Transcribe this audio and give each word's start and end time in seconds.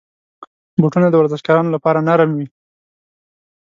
بوټونه 0.81 1.07
د 1.09 1.15
ورزشکارانو 1.21 1.73
لپاره 1.75 2.05
نرم 2.07 2.31
وي. 2.37 2.47